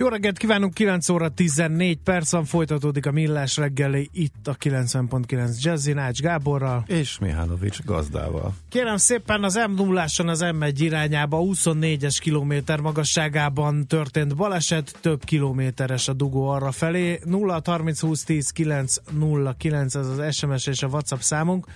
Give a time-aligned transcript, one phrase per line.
[0.00, 5.92] Jó reggelt kívánunk, 9 óra 14 percen folytatódik a Millás reggeli itt a 90.9 Jazzy
[5.92, 6.84] Nács Gáborral.
[6.86, 8.54] És Mihálovics gazdával.
[8.68, 16.08] Kérem szépen az m 0 az M1 irányába 24-es kilométer magasságában történt baleset, több kilométeres
[16.08, 17.20] a dugó arra felé.
[17.24, 21.66] 0 30 20 10 9 0 9 ez az SMS és a WhatsApp számunk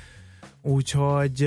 [0.62, 1.42] úgyhogy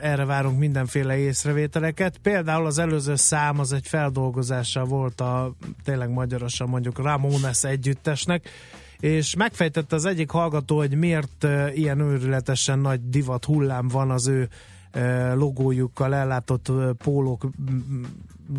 [0.00, 2.18] erre várunk mindenféle észrevételeket.
[2.18, 8.48] Például az előző szám az egy feldolgozása volt a tényleg magyarosan mondjuk Ramones együttesnek,
[9.00, 14.48] és megfejtette az egyik hallgató, hogy miért ilyen őrületesen nagy divat hullám van az ő
[15.34, 17.48] logójukkal ellátott pólók,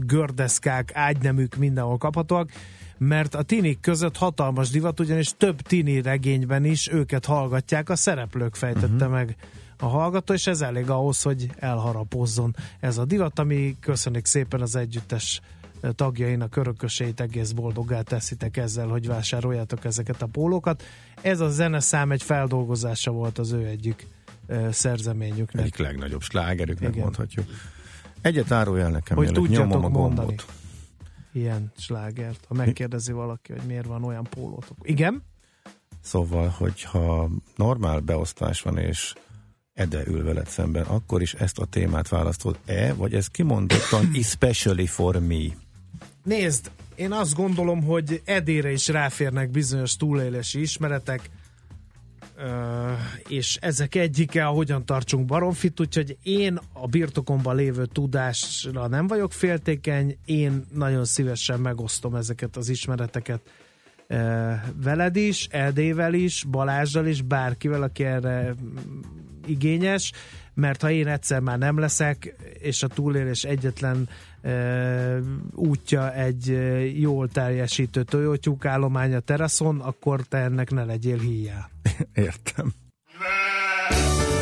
[0.05, 2.49] gördeszkák, ágynemük mindenhol kaphatóak
[2.97, 8.55] mert a tinik között hatalmas divat, ugyanis több tini regényben is őket hallgatják, a szereplők
[8.55, 9.11] fejtette uh-huh.
[9.11, 9.35] meg
[9.79, 14.75] a hallgató, és ez elég ahhoz, hogy elharapozzon ez a divat, ami köszönik szépen az
[14.75, 15.41] együttes
[15.95, 20.83] tagjainak örököseit egész boldoggá teszitek ezzel, hogy vásároljátok ezeket a pólókat.
[21.21, 24.07] Ez a zeneszám egy feldolgozása volt az ő egyik
[24.69, 25.63] szerzeményüknek.
[25.63, 27.03] Egyik legnagyobb slágerüknek Igen.
[27.03, 27.45] mondhatjuk.
[28.21, 30.35] Egyet árulj el nekem, hogy tudjatok a mondani
[31.31, 34.77] ilyen slágert, ha megkérdezi valaki, hogy miért van olyan pólótok.
[34.81, 35.23] Igen?
[36.01, 39.13] Szóval, hogyha normál beosztás van, és
[39.79, 45.19] Ede ül veled szemben, akkor is ezt a témát választod-e, vagy ez kimondottan especially for
[45.19, 45.43] me?
[46.23, 51.29] Nézd, én azt gondolom, hogy Edére is ráférnek bizonyos túlélési ismeretek,
[53.27, 60.17] és ezek egyike, hogyan tartsunk baromfit, úgyhogy én a birtokomban lévő tudásra nem vagyok féltékeny,
[60.25, 63.41] én nagyon szívesen megosztom ezeket az ismereteket
[64.83, 68.53] veled is, Eldével is, Balázsral is, bárkivel, aki erre
[69.45, 70.11] igényes,
[70.53, 74.09] mert ha én egyszer már nem leszek, és a túlélés egyetlen
[74.41, 75.19] e,
[75.55, 76.57] útja egy
[76.99, 81.69] jól teljesítő tojótyúk állomány a teraszon, akkor te ennek ne legyél híjá.
[82.13, 82.73] Értem.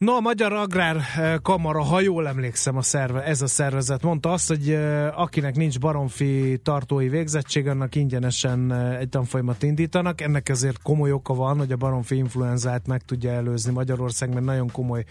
[0.00, 4.32] No, a Magyar Agrár eh, Kamara, ha jól emlékszem a szerve, ez a szervezet mondta
[4.32, 10.20] azt, hogy eh, akinek nincs baromfi tartói végzettség, annak ingyenesen eh, egy tanfolyamat indítanak.
[10.20, 14.70] Ennek ezért komoly oka van, hogy a baromfi influenzát meg tudja előzni Magyarország, mert nagyon
[14.70, 15.04] komoly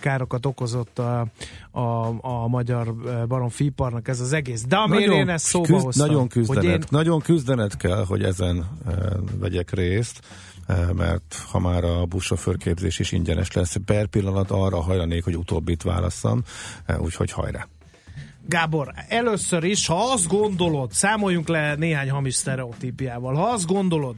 [0.00, 1.26] károkat okozott a,
[1.70, 2.94] a, a magyar
[3.28, 4.64] baromfi iparnak ez az egész.
[4.64, 6.82] De amiért nagyon én ezt szóba küzd, hoztam, Nagyon küzdenet, én...
[6.88, 8.64] nagyon küzdenet kell, hogy ezen
[9.38, 10.20] vegyek részt
[10.92, 16.42] mert ha már a buszsofőrképzés is ingyenes lesz, per pillanat arra hajlanék, hogy utóbbit válasszam,
[16.86, 17.68] eh, úgyhogy hajrá.
[18.46, 24.16] Gábor, először is, ha azt gondolod, számoljunk le néhány hamis sztereotípiával, ha azt gondolod,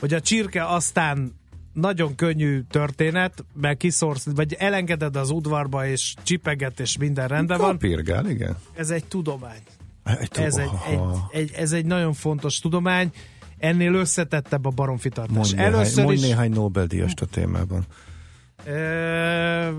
[0.00, 1.40] hogy a csirke aztán
[1.72, 7.78] nagyon könnyű történet, mert kiszorsz, vagy elengeded az udvarba, és csipeget, és minden rendben van.
[7.78, 8.56] Pirgál, igen.
[8.74, 9.62] Ez egy tudomány.
[10.04, 11.00] Egy, ez, egy, egy,
[11.30, 13.10] egy, ez egy nagyon fontos tudomány
[13.62, 15.36] ennél összetettebb a baromfitartás.
[15.36, 16.20] Mondj Először néhány, is...
[16.20, 17.84] néhány Nobel-díjast a témában.
[18.66, 19.72] E,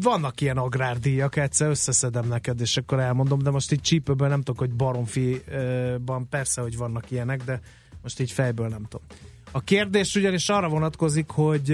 [0.00, 4.58] vannak ilyen agrárdíjak, egyszer összeszedem neked, és akkor elmondom, de most így csípőből nem tudok,
[4.60, 7.60] hogy baromfiban persze, hogy vannak ilyenek, de
[8.02, 9.06] most így fejből nem tudom.
[9.50, 11.70] A kérdés ugyanis arra vonatkozik, hogy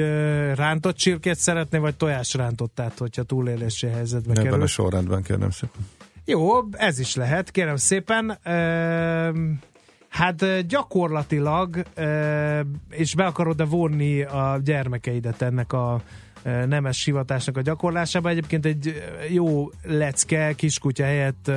[0.55, 4.63] rántott csirkét szeretné, vagy tojásrántottát, hogyha túlélési helyzetbe Ebben kerül.
[4.63, 5.87] a sorrendben kérem szépen.
[6.25, 8.31] Jó, ez is lehet, kérem szépen.
[8.43, 9.33] E,
[10.09, 11.83] Hát gyakorlatilag,
[12.91, 16.03] és be akarod-e vonni a gyermekeidet ennek a
[16.67, 18.29] nemes sivatásnak a gyakorlásába.
[18.29, 21.51] Egyébként egy jó lecke kiskutya helyett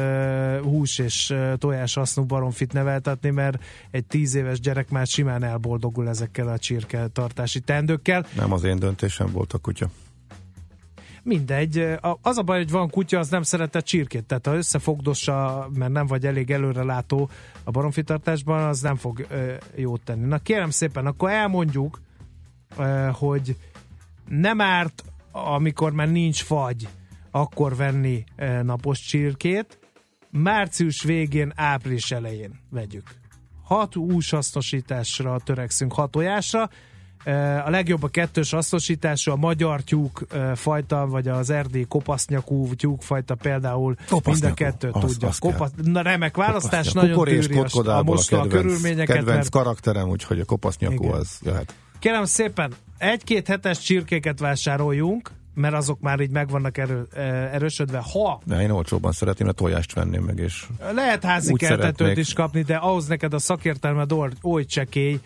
[0.63, 6.47] hús és tojás hasznú baromfit neveltetni, mert egy tíz éves gyerek már simán elboldogul ezekkel
[6.47, 8.25] a csirke tartási tendőkkel.
[8.35, 9.89] Nem az én döntésem volt a kutya.
[11.23, 11.97] Mindegy.
[12.21, 16.07] Az a baj, hogy van kutya, az nem szeretett csirkét, tehát ha összefogdossa, mert nem
[16.07, 17.29] vagy elég előrelátó
[17.63, 19.27] a baromfitartásban, az nem fog
[19.75, 20.25] jót tenni.
[20.25, 22.01] Na kérem szépen, akkor elmondjuk,
[23.11, 23.57] hogy
[24.27, 26.87] nem árt, amikor már nincs fagy,
[27.31, 28.23] akkor venni
[28.61, 29.79] napos csirkét,
[30.29, 33.19] március végén, április elején vegyük.
[33.63, 36.69] Hat húshasznosításra törekszünk, hat tojásra,
[37.65, 43.95] a legjobb a kettős hasznosítású, a magyar tyúk fajta, vagy az erdély kopasznyakú tyúkfajta például
[44.25, 45.27] mind a kettőt az, tudja.
[45.27, 49.15] Az Kopasz, na, remek választás, nagyon tűri a, most a, a körülményeket.
[49.15, 49.49] Kedvenc mert...
[49.49, 51.15] karakterem, úgyhogy a kopasznyakú Igen.
[51.15, 51.75] az jöhet.
[51.99, 57.07] Kérem szépen, egy-két hetes csirkéket vásároljunk, mert azok már így meg vannak erő,
[57.51, 58.03] erősödve.
[58.11, 58.41] Ha...
[58.43, 62.25] De én olcsóban szeretném a tojást venni meg, és Lehet házi keltetőt szeretnék...
[62.25, 65.19] is kapni, de ahhoz neked a szakértelmed oly csekély,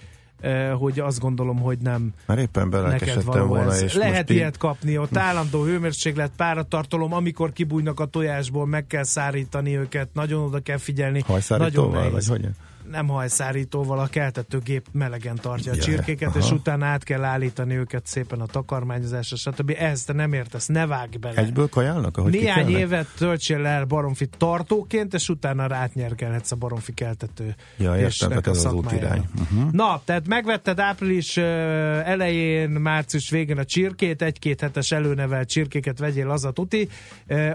[0.78, 3.72] hogy azt gondolom, hogy nem Már éppen belelkesedtem volna.
[3.74, 3.82] Ez.
[3.82, 4.58] És Lehet ilyet így...
[4.58, 10.60] kapni, ott állandó hőmérséklet, páratartalom, amikor kibújnak a tojásból, meg kell szárítani őket, nagyon oda
[10.60, 11.24] kell figyelni.
[11.28, 12.48] Hajszárítóval, vagy hogy?
[12.96, 18.42] Nem hajszárítóval, a keltetőgép melegen tartja a csirkéket, és utána át kell állítani őket szépen
[18.42, 19.74] a takarmányozásra, stb.
[19.78, 21.42] Ehhez te nem értesz, ne vágj bele.
[21.42, 27.56] Egyből kajálnak, ahogy Néhány évet töltsél el baromfi tartóként, és utána rátnyerkelhetsz a baromfi keltető.
[27.78, 29.26] Ja, értem, tehát ez az útirány.
[29.40, 29.72] Uh-huh.
[29.72, 36.46] Na, tehát megvetted április elején, március végén a csirkét, egy-két hetes előnevelt csirkéket vegyél az
[36.46, 36.90] a tuti,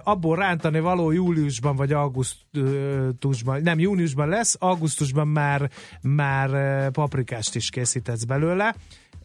[0.02, 8.24] abból rántani való júliusban vagy augusztusban, nem júniusban lesz, augusztusban már, már paprikást is készítesz
[8.24, 8.74] belőle.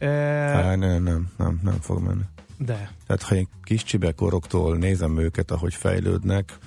[0.00, 2.24] Há, nem, nem, nem, nem fog menni.
[2.58, 2.90] De.
[3.06, 6.58] Tehát ha én kis csibekoroktól nézem őket, ahogy fejlődnek,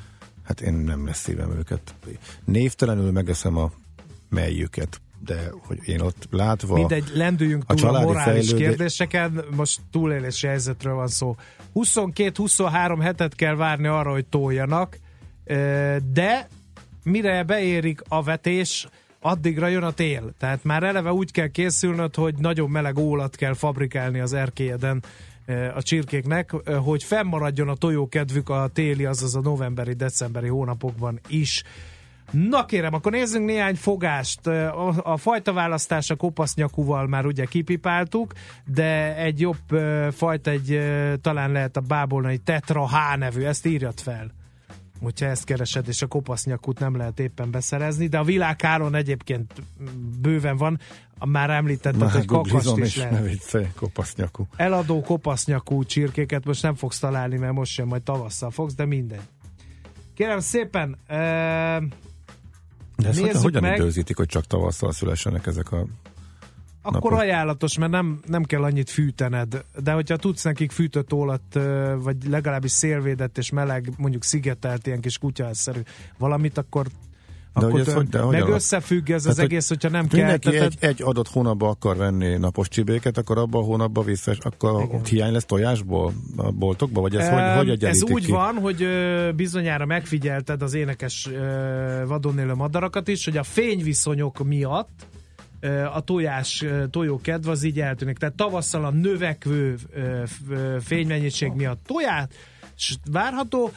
[0.43, 1.95] hát én nem lesz szívem őket.
[2.45, 3.71] Névtelenül megeszem a
[4.29, 6.73] melyüket de hogy én ott látva...
[6.75, 8.67] Mindegy, lendüljünk túl a, a morális fejlődé...
[8.67, 11.35] kérdéseken, most túlélési helyzetről van szó.
[11.75, 14.99] 22-23 hetet kell várni arra, hogy toljanak,
[16.13, 16.47] de
[17.03, 18.87] mire beérik a vetés,
[19.19, 20.33] addigra jön a tél.
[20.37, 25.03] Tehát már eleve úgy kell készülnöd, hogy nagyon meleg ólat kell fabrikálni az erkélyeden
[25.45, 31.19] e, a csirkéknek, e, hogy fennmaradjon a tojókedvük a téli, azaz a novemberi, decemberi hónapokban
[31.27, 31.63] is.
[32.31, 34.47] Na kérem, akkor nézzünk néhány fogást.
[34.47, 38.33] E, a, a fajta választás a kopasznyakúval már ugye kipipáltuk,
[38.65, 39.79] de egy jobb
[40.11, 40.79] fajta, egy
[41.21, 44.37] talán lehet a bábolnai Tetra H nevű, ezt írjad fel
[45.01, 49.53] hogyha ezt keresed, és a kopasznyakút nem lehet éppen beszerezni, de a világáron egyébként
[50.21, 50.79] bőven van,
[51.25, 53.25] már említetted, hogy kakaszt is lehet.
[53.25, 54.47] Vicce, kopasznyakú.
[54.55, 59.21] Eladó kopasznyakú csirkéket most nem fogsz találni, mert most sem, majd tavasszal fogsz, de mindegy.
[60.13, 61.17] Kérem szépen, e,
[62.97, 63.77] de ezt hogyan, hogyan meg.
[63.77, 65.85] időzítik, hogy csak tavasszal szülessenek ezek a
[66.95, 67.25] akkor napos.
[67.25, 71.59] ajánlatos, mert nem, nem kell annyit fűtened, de hogyha tudsz nekik fűtött ólat,
[71.97, 75.81] vagy legalábbis szélvédett és meleg, mondjuk szigetelt ilyen kis kutyaszerű
[76.17, 76.87] valamit, akkor
[77.59, 78.55] de akkor ez, hogy, de meg alatt?
[78.55, 80.19] összefügg ez Tehát, az egész, hogyha nem kell.
[80.19, 84.83] Mindenki egy, egy adott hónapban akar venni napos csibéket, akkor abban a hónapban vissza, akkor
[84.83, 85.05] Igen.
[85.05, 88.31] hiány lesz tojásból a boltokba, vagy ez e, hogy, hogy Ez úgy ki?
[88.31, 88.87] van, hogy
[89.35, 91.29] bizonyára megfigyelted az énekes
[92.07, 95.07] vadon élő madarakat is, hogy a fényviszonyok miatt
[95.93, 98.17] a tojás, tojó kedv az így eltűnik.
[98.17, 99.75] Tehát tavasszal a növekvő
[100.79, 101.83] fénymennyiség miatt
[102.79, 103.71] tojás, várható.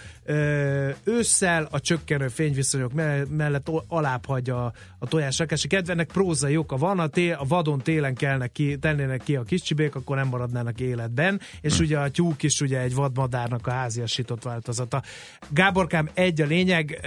[1.05, 2.93] Ősszel a csökkenő fényviszonyok
[3.29, 7.79] mellett alább hagyja a, a tojás rakási kedvenek prózai oka van, a, té, a vadon
[7.79, 11.83] télen kellnek ki, tennének ki a kis csibék, akkor nem maradnának életben, és hm.
[11.83, 15.03] ugye a tyúk is ugye egy vadmadárnak a háziasított változata.
[15.49, 16.99] Gáborkám, egy a lényeg,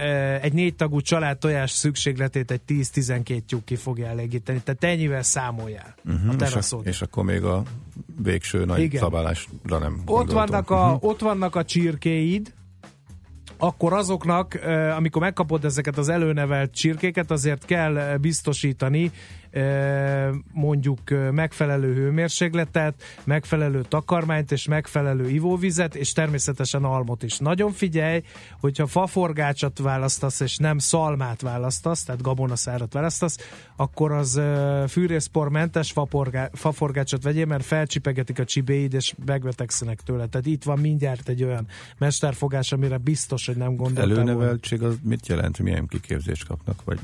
[0.42, 5.96] egy négy tagú család tojás szükségletét egy 10-12 tyúk ki fogja elégíteni, tehát ennyivel számoljál
[6.06, 6.82] uh-huh, a teraszod.
[6.86, 7.64] És, és akkor még a
[8.24, 9.02] végső nagy Igen.
[9.02, 11.04] szabálásra nem ott vannak, a, uh-huh.
[11.04, 12.54] ott vannak a csirkéid,
[13.58, 14.60] akkor azoknak,
[14.96, 19.12] amikor megkapod ezeket az előnevelt csirkéket, azért kell biztosítani
[20.54, 21.00] mondjuk
[21.32, 27.38] megfelelő hőmérsékletet, megfelelő takarmányt és megfelelő ivóvizet, és természetesen almot is.
[27.38, 28.24] Nagyon figyelj,
[28.60, 33.38] hogyha faforgácsot választasz, és nem szalmát választasz, tehát gabonaszárat választasz,
[33.76, 34.42] akkor az
[34.88, 35.94] fűrészpormentes
[36.54, 40.28] faforgácsot vegyél, mert felcsipegetik a csibéid, és megbetegszenek tőle.
[40.28, 44.12] Tehát itt van mindjárt egy olyan mesterfogás, amire biztos, hogy nem gondoltam.
[44.12, 45.60] Előneveltség az mit jelent?
[45.60, 46.84] Milyen kiképzést kapnak?
[46.84, 47.00] Vagy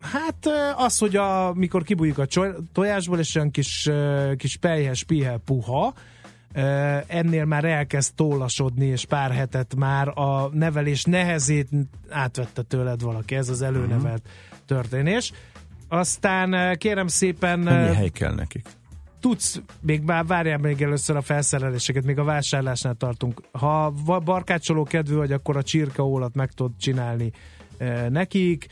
[0.00, 2.26] Hát az, hogy a, mikor kibújik a
[2.72, 3.90] tojásból, és olyan kis,
[4.36, 5.94] kis pejhes, pihel, puha,
[7.06, 11.68] ennél már elkezd tollasodni, és pár hetet már a nevelés nehezét
[12.10, 13.34] átvette tőled valaki.
[13.34, 14.22] Ez az előnevelt
[14.66, 15.32] történés.
[15.88, 17.58] Aztán kérem szépen...
[17.58, 18.66] Mennyi hely kell nekik?
[19.20, 23.42] tudsz, még már várjál még először a felszereléseket, még a vásárlásnál tartunk.
[23.52, 23.90] Ha
[24.24, 27.32] barkácsoló kedvű vagy, akkor a csirkaólat meg tudod csinálni
[28.08, 28.66] nekik.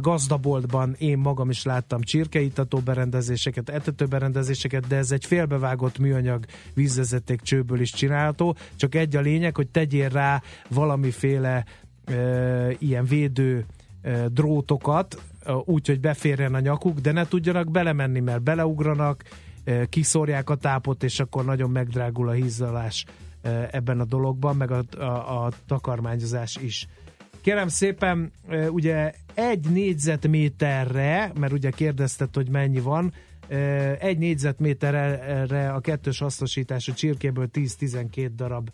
[0.00, 7.40] Gazdaboltban én magam is láttam csirkeitató berendezéseket, etető berendezéseket, de ez egy félbevágott műanyag vízvezeték
[7.40, 8.56] csőből is csinálható.
[8.76, 11.64] Csak egy a lényeg, hogy tegyél rá valamiféle
[12.78, 13.66] ilyen védő
[14.28, 15.22] drótokat,
[15.64, 19.24] úgy, hogy beférjen a nyakuk, de ne tudjanak belemenni, mert beleugranak,
[19.88, 23.04] kiszórják a tápot, és akkor nagyon megdrágul a hízzalás
[23.70, 26.88] ebben a dologban, meg a, a, a takarmányozás is.
[27.44, 28.32] Kérem szépen,
[28.68, 33.12] ugye egy négyzetméterre, mert ugye kérdezted, hogy mennyi van,
[33.98, 38.70] egy négyzetméterre a kettős hasznosítású csirkéből 10-12 darab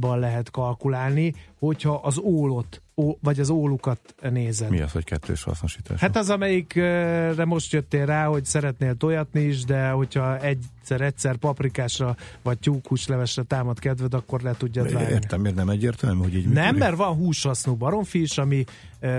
[0.00, 4.70] ban lehet kalkulálni, hogyha az ólot, ó, vagy az ólukat nézed.
[4.70, 6.00] Mi az, hogy kettős hasznosítás?
[6.00, 12.58] Hát az, amelyikre most jöttél rá, hogy szeretnél tojatni is, de hogyha egyszer-egyszer paprikásra vagy
[12.58, 15.12] tyúkhúslevesre támad kedved, akkor le tudjad vágni.
[15.12, 16.80] Értem, miért nem egyértelmű, hogy így Nem, működik?
[16.80, 18.64] mert van húshasznú baromfi is, ami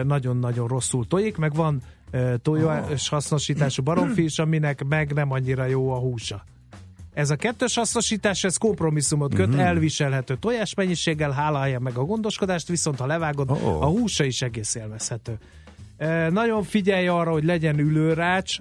[0.04, 1.82] nagyon-nagyon rosszul tojik, meg van
[2.42, 6.44] tojás hasznosítású baromfi is, aminek meg nem annyira jó a húsa.
[7.20, 9.60] Ez a kettős hasznosítás, ez kompromisszumot köt, mm-hmm.
[9.60, 13.82] elviselhető tojásmennyiséggel, hálálja meg a gondoskodást, viszont ha levágod, oh.
[13.82, 15.38] a húsa is egész élvezhető.
[15.98, 18.58] E, nagyon figyelj arra, hogy legyen ülőrács,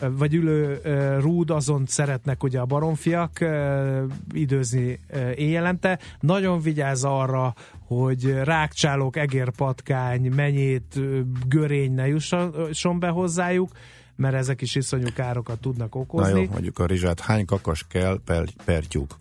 [0.00, 5.98] vagy ülő e, rúd, azon szeretnek ugye a baromfiak e, időzni e, éjjelente.
[6.20, 7.54] Nagyon vigyáz arra,
[7.86, 11.00] hogy rákcsálók, egérpatkány, menyét,
[11.48, 13.70] görény ne jusson be hozzájuk
[14.16, 16.32] mert ezek is iszonyú károkat tudnak okozni.
[16.32, 17.20] Na jó, mondjuk a rizsát.
[17.20, 19.18] Hány kakas kell per, per tyúk?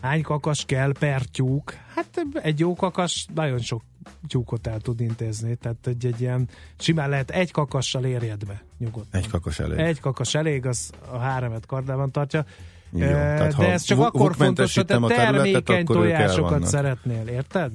[0.00, 1.74] Hány kakas kell per tyúk?
[1.94, 3.82] Hát egy jó kakas nagyon sok
[4.28, 9.20] tyúkot el tud intézni, tehát egy, egy ilyen simán lehet egy kakassal érjedbe nyugodtan.
[9.20, 9.78] Egy kakas elég.
[9.78, 12.44] Egy kakas elég, az a háromet kardában tartja.
[12.90, 17.72] Jó, de ez csak akkor fontos, hogy te termékeny tojásokat szeretnél, érted?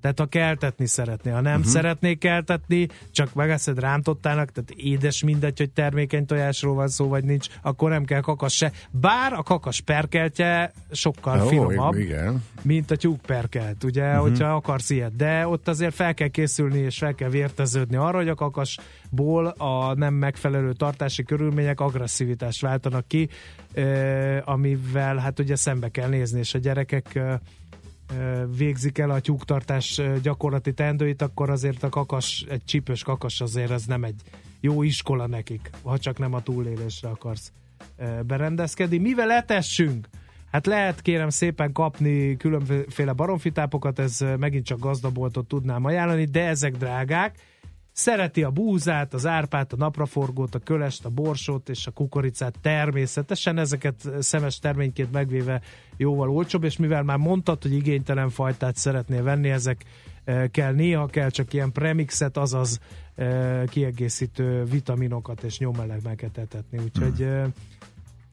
[0.00, 1.72] Tehát ha keltetni szeretné, ha nem uh-huh.
[1.72, 7.46] szeretnék keltetni, csak megeszed rántottának, tehát édes mindegy, hogy termékeny tojásról van szó, vagy nincs,
[7.62, 8.72] akkor nem kell kakas se.
[8.90, 12.44] Bár a kakas perkeltje sokkal Jó, finomabb, igen.
[12.62, 14.22] mint a tyúk perkelt, ugye, uh-huh.
[14.22, 15.16] hogyha akarsz ilyet.
[15.16, 19.94] De ott azért fel kell készülni, és fel kell vérteződni arra, hogy a kakasból a
[19.94, 23.28] nem megfelelő tartási körülmények agresszivitást váltanak ki,
[24.44, 27.20] amivel hát ugye szembe kell nézni, és a gyerekek
[28.56, 33.84] végzik el a tyúktartás gyakorlati tendőit, akkor azért a kakas, egy csípős kakas azért ez
[33.84, 34.20] nem egy
[34.60, 37.52] jó iskola nekik, ha csak nem a túlélésre akarsz
[38.26, 38.98] berendezkedni.
[38.98, 40.08] Mivel etessünk?
[40.50, 46.76] Hát lehet kérem szépen kapni különféle baromfitápokat, ez megint csak gazdaboltot tudnám ajánlani, de ezek
[46.76, 47.36] drágák,
[48.00, 53.58] Szereti a búzát, az árpát, a napraforgót, a kölest, a borsót és a kukoricát természetesen,
[53.58, 55.60] ezeket szemes terményként megvéve
[55.96, 59.84] jóval olcsóbb, és mivel már mondtad, hogy igénytelen fajtát szeretnél venni, ezek
[60.24, 62.80] e, kell néha, kell csak ilyen premixet, azaz
[63.14, 67.52] e, kiegészítő vitaminokat és nyomelemeket etetni, úgyhogy hmm.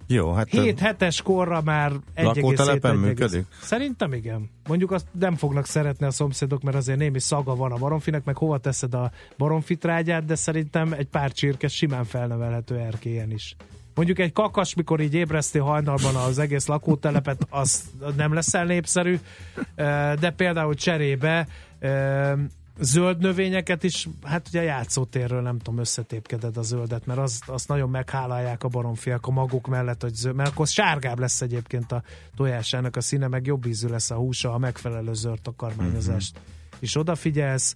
[0.07, 0.49] Jó, hát...
[0.49, 3.45] 7 hetes korra már egy Lakótelepen működik?
[3.61, 4.49] Szerintem igen.
[4.67, 8.37] Mondjuk azt nem fognak szeretni a szomszédok, mert azért némi szaga van a baromfinek, meg
[8.37, 13.55] hova teszed a baromfitrágyát, de szerintem egy pár csirke simán felnevelhető erkélyen is.
[13.95, 17.83] Mondjuk egy kakas, mikor így ébreszti hajnalban az egész lakótelepet, az
[18.15, 19.19] nem leszel népszerű,
[20.19, 21.47] de például cserébe
[22.79, 27.67] zöld növényeket is, hát ugye a játszótérről nem tudom, összetépkeded a zöldet, mert az, azt
[27.67, 32.03] nagyon meghálálják a baromfiak a maguk mellett, hogy zöld, mert akkor sárgább lesz egyébként a
[32.35, 36.37] tojásának a színe, meg jobb ízű lesz a húsa, a megfelelő zöld takarmányozást.
[36.37, 36.77] Mm-hmm.
[36.79, 37.73] És odafigyelsz,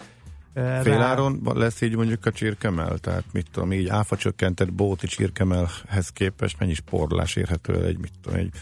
[0.53, 2.97] Féláron lesz így mondjuk a csirkemel?
[2.97, 8.39] Tehát mit tudom, így áfa csökkentett bóti csirkemelhez képest mennyi sporlás érhető egy, mit tudom,
[8.39, 8.53] egy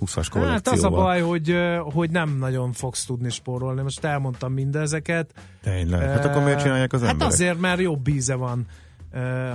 [0.00, 0.50] 20-as kollekcióval.
[0.50, 3.82] Hát az a baj, hogy, hogy nem nagyon fogsz tudni spórolni.
[3.82, 5.34] Most elmondtam mindezeket.
[5.62, 6.00] Tényleg.
[6.00, 7.32] Hát akkor miért csinálják az hát emberek?
[7.32, 8.66] Hát azért, mert jobb íze van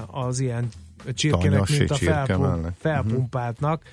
[0.08, 0.68] az ilyen
[1.14, 2.68] csirkének, mint a felpump, mhm.
[2.78, 3.84] felpumpáltnak.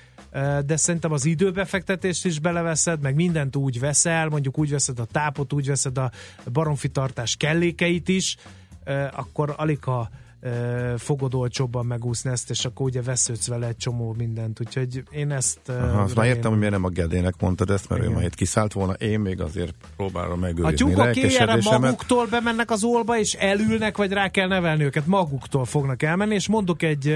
[0.65, 5.53] De szerintem az időbefektetést is beleveszed, meg mindent úgy veszel, mondjuk úgy veszed a tápot,
[5.53, 6.11] úgy veszed a
[6.51, 8.37] baromfitartás kellékeit is,
[9.11, 10.09] akkor alig a
[10.97, 15.59] fogod olcsóbban megúszni ezt, és akkor ugye vesződsz vele egy csomó mindent, úgyhogy én ezt...
[15.69, 18.13] Aha, azt már értem, hogy miért nem a Gedének mondtad ezt, mert Igen.
[18.13, 22.71] ő már itt kiszállt volna, én még azért próbálom megőrizni A tyúkok éjjelre maguktól bemennek
[22.71, 27.07] az olba, és elülnek, vagy rá kell nevelni őket, maguktól fognak elmenni, és mondok egy,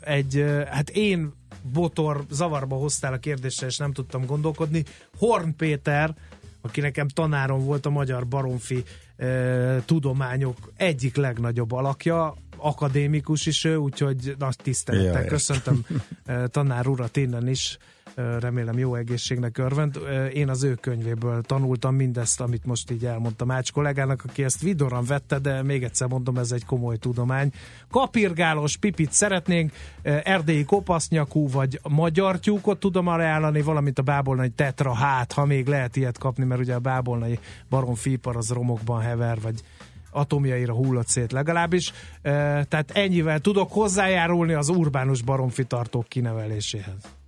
[0.00, 1.32] egy hát én
[1.72, 4.84] botor zavarba hoztál a kérdésre, és nem tudtam gondolkodni.
[5.18, 6.14] Horn Péter,
[6.60, 8.82] aki nekem tanárom volt a magyar baromfi
[9.16, 15.26] e, tudományok egyik legnagyobb alakja, akadémikus is ő, úgyhogy nagy tisztelettel Jaj.
[15.26, 15.86] köszöntöm
[16.46, 17.78] tanár urat innen is,
[18.14, 19.98] remélem jó egészségnek örvend.
[20.32, 25.04] Én az ő könyvéből tanultam mindezt, amit most így elmondtam Ács kollégának, aki ezt vidoran
[25.04, 27.52] vette, de még egyszer mondom, ez egy komoly tudomány.
[27.90, 35.32] Kapirgálos pipit szeretnénk, erdélyi kopasznyakú vagy magyar tyúkot tudom ajánlani, valamint a bábolnai tetra hát,
[35.32, 37.38] ha még lehet ilyet kapni, mert ugye a bábolnai
[37.68, 39.62] baromfípar az romokban hever, vagy
[40.10, 41.92] atomjaira hullott szét legalábbis.
[42.22, 42.30] E,
[42.64, 47.18] tehát ennyivel tudok hozzájárulni az urbánus baromfitartók kineveléséhez.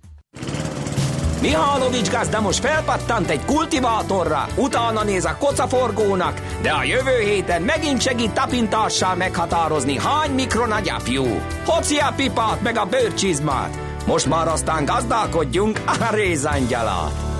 [1.43, 8.01] Mihálovics gazda most felpattant egy kultivátorra, utána néz a kocaforgónak, de a jövő héten megint
[8.01, 11.25] segít tapintással meghatározni, hány mikron a gyapjú.
[11.65, 13.77] Hoci a pipát meg a bőrcsizmát.
[14.05, 17.32] Most már aztán gazdálkodjunk a rézangyalát.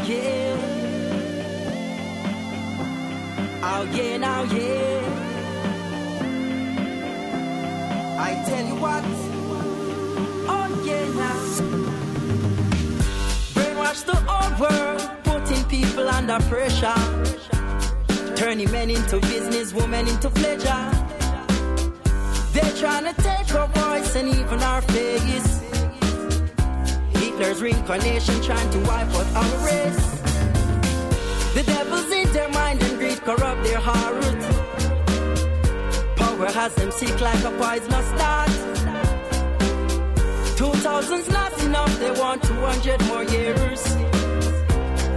[0.00, 0.56] Now yeah.
[3.62, 5.00] Oh yeah, now yeah.
[8.18, 9.04] I tell you what.
[10.48, 11.40] Oh yeah, now.
[13.54, 17.00] Brainwash the old world, putting people under pressure,
[18.36, 20.90] turning men into business, women into pleasure.
[22.52, 25.79] They're trying to take our voice and even our face.
[27.40, 30.20] Hitler's reincarnation trying to wipe out our race.
[31.54, 34.22] The devil's in their mind and greed corrupt their heart.
[36.16, 38.50] Power has them sick like a poisonous dart.
[40.58, 43.88] Two thousand's not enough, they want two hundred more years.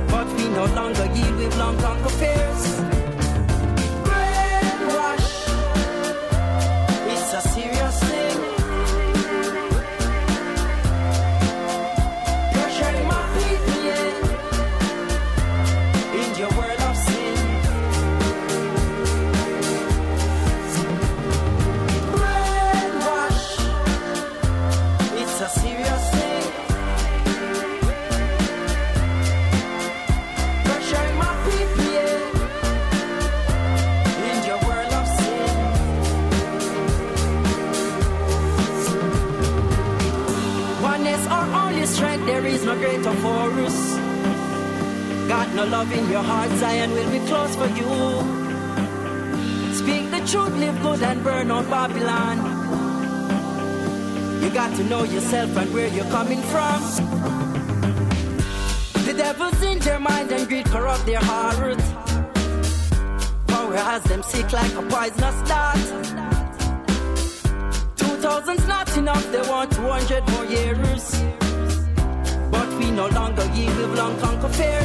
[0.08, 2.93] But we no longer yield with long conquer fears.
[50.66, 52.38] Live good and burn out Babylon.
[54.42, 56.80] You got to know yourself and where you're coming from.
[59.06, 61.82] The devil's in their mind and greed corrupt their heart.
[63.48, 65.86] Power has them sick like a poisonous dart.
[67.98, 71.04] Two thousand's not enough, they want two hundred more years.
[72.52, 74.83] But we no longer yield with long conquer fears.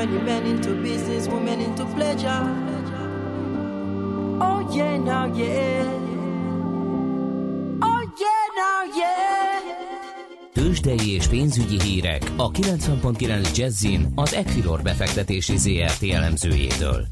[0.00, 2.42] Turning men into business, women into pleasure.
[4.40, 5.84] Oh yeah, now yeah.
[7.82, 9.60] Oh yeah, now yeah.
[10.52, 17.06] Tőzsdei és pénzügyi hírek a 90.9 Jazzin az Equilor befektetési ZRT elemzőjétől.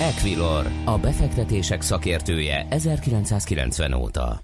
[0.00, 4.40] Equilor, a befektetések szakértője 1990 óta.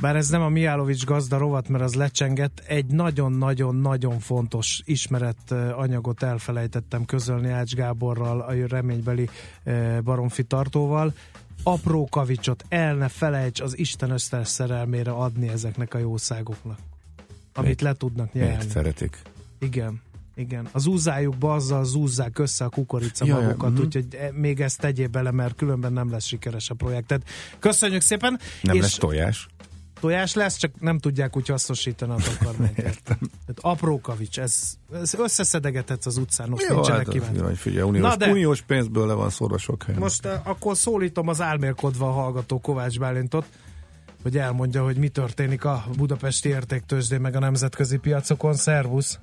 [0.00, 6.22] Bár ez nem a Miálovics gazda rovat, mert az lecsengett, egy nagyon-nagyon-nagyon fontos ismeret anyagot
[6.22, 9.28] elfelejtettem közölni Ács Gáborral, a reménybeli
[10.04, 11.14] baromfi tartóval.
[11.62, 16.78] Apró kavicsot el ne felejts az Isten összes szerelmére adni ezeknek a jószágoknak.
[17.54, 17.80] Amit Miért?
[17.80, 18.70] le tudnak Miért nyelni.
[18.70, 19.22] szeretik?
[19.58, 20.02] Igen.
[20.34, 20.68] Igen.
[20.72, 23.80] Az úzájukba azzal zúzzák össze a kukorica Jaj, magukat, mhm.
[23.80, 27.06] úgyhogy e- még ezt tegyél bele, mert különben nem lesz sikeres a projekt.
[27.06, 27.24] Tehát
[27.58, 28.38] köszönjük szépen!
[28.62, 29.48] Nem és lesz tojás?
[30.00, 32.78] Tojás lesz, csak nem tudják úgy hasznosítani a takarmányt.
[32.88, 33.18] Értem.
[33.18, 37.38] Tehát apró kavics, ez, ez összeszedegethetsz az utcán, most Jó, nincsenek hát, kíváncsi.
[37.38, 40.00] jó, figyelj, uniós, Na de- uniós pénzből le van szórva sok helyen.
[40.00, 43.46] Most uh, akkor szólítom az álmélkodva hallgató Kovács Bálintot,
[44.22, 48.54] hogy elmondja, hogy mi történik a budapesti értéktőzsdén meg a nemzetközi piacokon.
[48.54, 49.18] Szervusz!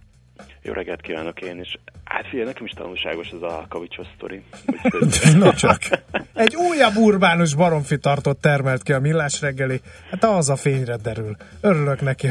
[0.62, 1.78] Jó reggelt kívánok én is.
[2.04, 4.43] Hát figyelj, nekem is tanulságos ez a kavicsos sztori.
[5.39, 5.82] no csak.
[6.34, 9.82] Egy újabb urbánus baromfi tartott termelt ki a millás reggeli.
[10.12, 11.36] Hát az a fényre derül.
[11.62, 12.30] Örülök neki,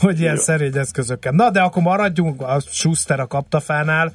[0.00, 0.40] hogy ilyen Jó.
[0.40, 1.32] szerény eszközökkel.
[1.32, 4.12] Na, de akkor maradjunk a Schuster a kaptafánál.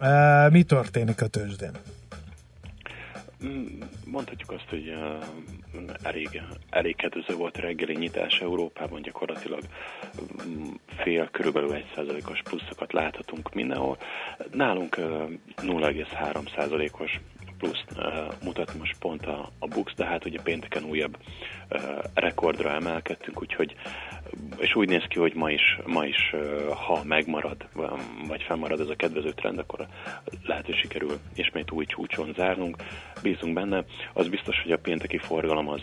[0.00, 1.72] Uh, mi történik a tőzsdén?
[3.46, 3.66] Mm,
[4.06, 4.94] mondhatjuk azt, hogy
[6.02, 9.60] elég, elég kedvező volt a reggeli nyitás Európában, gyakorlatilag
[10.46, 13.98] um, fél, körülbelül egy százalékos pluszokat láthatunk mindenhol.
[14.52, 15.04] Nálunk uh,
[15.56, 17.20] 0,3 százalékos
[17.62, 21.16] pluszt uh, mutat most pont a, a Bux, de hát ugye pénteken újabb
[21.70, 21.80] uh,
[22.14, 23.76] rekordra emelkedtünk, úgyhogy
[24.56, 26.34] és úgy néz ki, hogy ma is, ma is
[26.86, 27.56] ha megmarad,
[28.26, 29.86] vagy fennmarad ez a kedvező trend, akkor
[30.44, 32.76] lehet, hogy sikerül ismét új csúcson zárnunk.
[33.22, 33.84] Bízunk benne.
[34.12, 35.82] Az biztos, hogy a pénteki forgalom az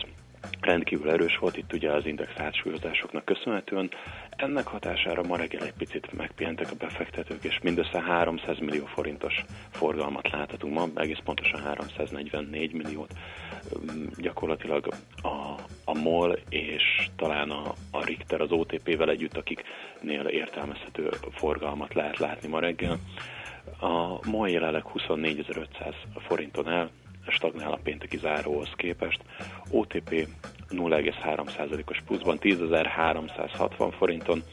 [0.62, 3.90] rendkívül erős volt itt ugye az index átsúlyozásoknak köszönhetően.
[4.30, 10.30] Ennek hatására ma reggel egy picit megpihentek a befektetők, és mindössze 300 millió forintos forgalmat
[10.30, 13.14] láthatunk ma, egész pontosan 344 milliót.
[14.18, 14.88] Gyakorlatilag
[15.22, 22.18] a, a MOL és talán a, a Richter az OTP-vel együtt, akiknél értelmezhető forgalmat lehet
[22.18, 23.00] látni ma reggel.
[23.80, 25.94] A MOL jelenleg 24.500
[26.28, 26.90] forinton el,
[27.40, 29.22] stagnál a pénteki záróhoz képest.
[29.72, 30.28] OTP
[30.70, 34.44] 0,3%-os pluszban 10.360 forinton.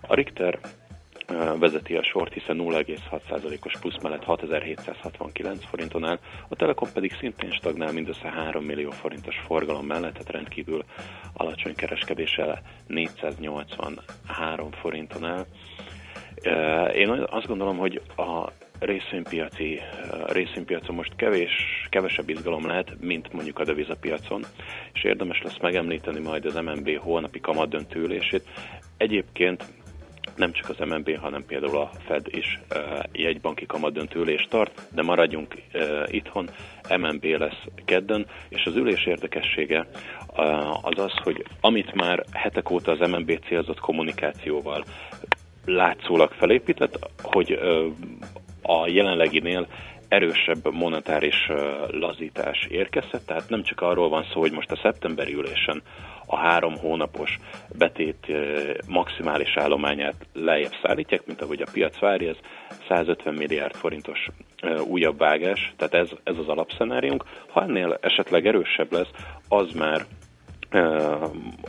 [0.00, 0.58] A Richter
[1.58, 7.92] vezeti a sort, hiszen 0,6%-os plusz mellett 6769 forinton áll, a Telekom pedig szintén stagnál
[7.92, 10.84] mindössze 3 millió forintos forgalom mellett, tehát rendkívül
[11.32, 15.46] alacsony kereskedéssel 483 forinton áll.
[16.94, 18.52] Én azt gondolom, hogy a
[18.84, 19.80] részvénypiaci,
[20.26, 24.42] részvénypiacon most kevés, kevesebb izgalom lehet, mint mondjuk a devizapiacon,
[24.92, 28.48] és érdemes lesz megemlíteni majd az MNB holnapi kamatdöntőülését.
[28.96, 29.64] Egyébként
[30.36, 32.60] nem csak az MNB, hanem például a Fed is
[33.12, 35.54] jegybanki kamatdöntőülést tart, de maradjunk
[36.06, 36.48] itthon,
[36.98, 39.86] MNB lesz kedden, és az ülés érdekessége
[40.82, 44.84] az az, hogy amit már hetek óta az MNB célzott kommunikációval
[45.64, 47.58] látszólag felépített, hogy
[48.62, 49.66] a jelenleginél
[50.08, 51.50] erősebb monetáris
[51.90, 55.82] lazítás érkezhet, tehát nem csak arról van szó, hogy most a szeptemberi ülésen
[56.26, 57.38] a három hónapos
[57.78, 58.26] betét
[58.88, 62.36] maximális állományát lejjebb szállítják, mint ahogy a piac várja, ez
[62.88, 64.28] 150 milliárd forintos
[64.86, 67.24] újabb vágás, tehát ez, ez az alapszenáriunk.
[67.48, 69.10] Ha ennél esetleg erősebb lesz,
[69.48, 70.04] az már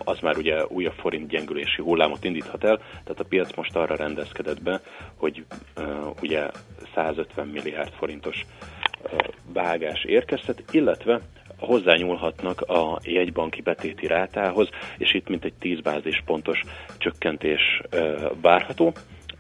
[0.04, 4.64] az már ugye újabb forint gyengülési hullámot indíthat el, tehát a piac most arra rendezkedett
[4.64, 4.82] be,
[5.16, 5.46] hogy
[6.22, 6.50] ugye
[6.96, 8.46] 150 milliárd forintos
[9.54, 11.22] vágás érkezhet, illetve
[11.58, 16.62] hozzányúlhatnak a jegybanki betéti rátához, és itt mintegy 10 bázispontos
[16.98, 17.82] csökkentés
[18.42, 18.94] várható.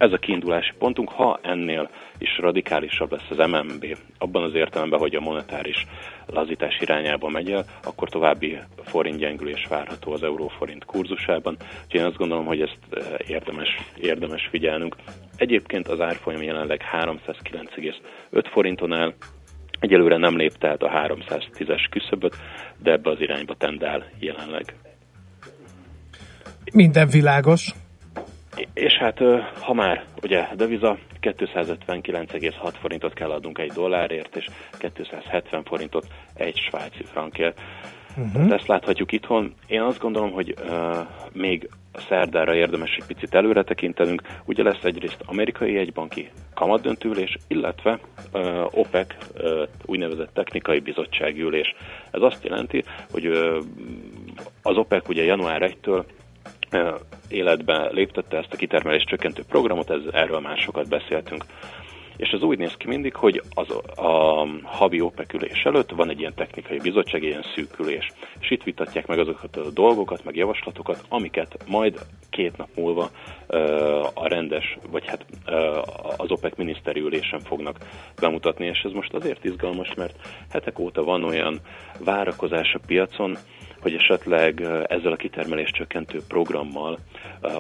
[0.04, 5.16] Ez a kiindulási pontunk, ha ennél is radikálisabb lesz az MMB, abban az értelemben, hogy
[5.16, 5.86] a monetáris
[6.26, 11.58] lazítás irányába megy el, akkor további forintgyengülés várható az euróforint kurzusában.
[11.84, 12.78] Úgyhogy én azt gondolom, hogy ezt
[13.28, 13.70] érdemes,
[14.02, 14.96] érdemes figyelnünk.
[15.36, 19.13] Egyébként az árfolyam jelenleg 309,5 forinton áll,
[19.80, 22.36] Egyelőre nem lépte át a 310-es küszöböt,
[22.82, 24.76] de ebbe az irányba tendál jelenleg.
[26.74, 27.74] Minden világos.
[28.74, 29.20] És hát,
[29.60, 37.04] ha már ugye deviza 259,6 forintot kell adnunk egy dollárért, és 270 forintot egy svájci
[37.04, 37.60] frankért.
[38.18, 38.54] Uh-huh.
[38.54, 39.54] Ezt láthatjuk itthon.
[39.68, 40.98] Én azt gondolom, hogy uh,
[41.32, 41.70] még
[42.10, 44.22] szerdára érdemes egy picit előre tekintenünk.
[44.46, 48.00] Ugye lesz egyrészt amerikai egybanki kamatdöntülés, illetve
[48.34, 51.76] uh, OPEC uh, úgynevezett technikai bizottsági ülés.
[52.12, 53.58] Ez azt jelenti, hogy uh,
[54.62, 56.06] az OPEC ugye január 1-től uh,
[57.28, 61.46] életbe léptette ezt a kitermelés csökkentő programot, ez, erről már sokat beszéltünk.
[62.18, 66.20] És az úgy néz ki mindig, hogy az, a havi OPEC ülés előtt van egy
[66.20, 68.08] ilyen technikai bizottság, egy ilyen szűkülés,
[68.40, 73.10] és itt vitatják meg azokat a dolgokat, meg javaslatokat, amiket majd két nap múlva
[74.14, 75.26] a rendes, vagy hát
[76.18, 77.78] az OPEC miniszteri ülésen fognak
[78.20, 80.16] bemutatni, és ez most azért izgalmas, mert
[80.52, 81.60] hetek óta van olyan
[82.00, 83.38] várakozás a piacon,
[83.84, 87.00] hogy esetleg ezzel a kitermelés csökkentő programmal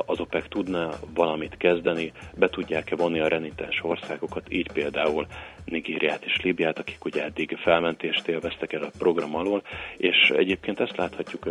[0.05, 5.27] az OPEC tudna valamit kezdeni, be tudják-e vonni a renitens országokat, így például
[5.65, 9.61] Nigériát és Líbiát, akik ugye eddig felmentést élveztek erre a program alól,
[9.97, 11.49] és egyébként ezt láthatjuk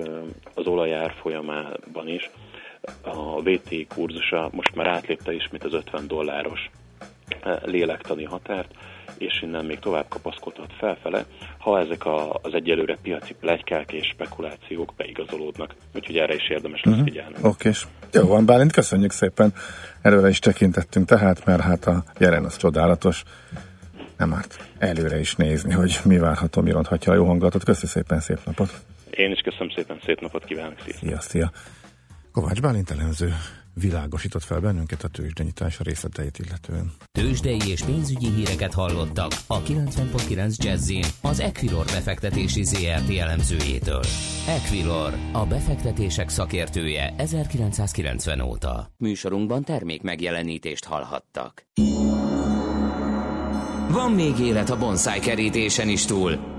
[0.54, 2.30] az olajár folyamában is,
[3.02, 6.70] a VT kurzusa most már átlépte ismét az 50 dolláros
[7.64, 8.74] lélektani határt,
[9.18, 11.24] és innen még tovább kapaszkodhat felfele,
[11.58, 15.74] ha ezek a, az egyelőre piaci plegykák és spekulációk beigazolódnak.
[15.94, 17.08] Úgyhogy erre is érdemes lesz uh-huh.
[17.08, 17.34] figyelni.
[17.42, 17.70] Oké,
[18.12, 19.54] jó van, Bálint, köszönjük szépen.
[20.02, 23.22] Előre is tekintettünk tehát, mert hát a jelen az csodálatos.
[24.16, 27.64] Nem árt előre is nézni, hogy mi várható, mi ronthatja a jó hangulatot.
[27.64, 28.84] Köszönjük szépen, szép napot!
[29.10, 30.94] Én is köszönöm szépen, szép napot kívánok, szia!
[30.94, 31.50] Szia, szia!
[32.32, 33.34] Kovács Bálint elemző
[33.74, 36.92] világosított fel bennünket a tőzsdenyítás részleteit illetően.
[37.12, 44.02] Tőzsdei és pénzügyi híreket hallottak a 90.9 jazz az Equilor befektetési ZRT elemzőjétől.
[44.48, 48.90] Equilor, a befektetések szakértője 1990 óta.
[48.96, 51.66] Műsorunkban termék megjelenítést hallhattak.
[53.90, 56.51] Van még élet a bonsai kerítésen is túl.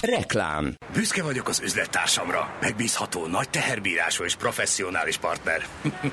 [0.00, 0.74] Reklám.
[0.92, 2.50] Büszke vagyok az üzlettársamra.
[2.60, 5.66] Megbízható, nagy teherbírású és professzionális partner.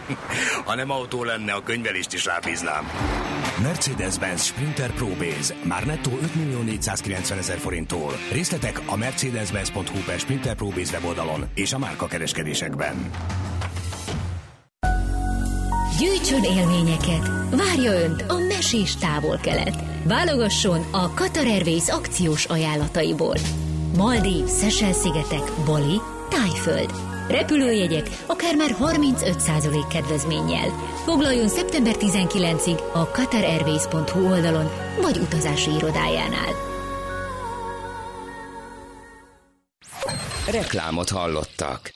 [0.65, 2.88] ha nem autó lenne, a könyvelést is rábíznám.
[3.62, 5.56] Mercedes-Benz Sprinter Pro Base.
[5.63, 8.13] Már nettó 5 millió 490 ezer forinttól.
[8.32, 13.10] Részletek a mercedes-benz.hu per Sprinter Pro Base weboldalon és a márka kereskedésekben.
[16.00, 17.28] Gyűjtsön élményeket!
[17.52, 19.84] Várja Önt a mesés távol-kelet!
[20.04, 23.36] Válogasson a Qatar Airways akciós ajánlataiból!
[23.97, 26.91] Maldív, Szesel-szigetek, Bali, Tájföld.
[27.27, 30.69] Repülőjegyek akár már 35% kedvezménnyel.
[31.05, 34.69] Foglaljon szeptember 19-ig a qatarairways.hu oldalon
[35.01, 36.51] vagy utazási irodájánál.
[40.51, 41.93] Reklámot hallottak.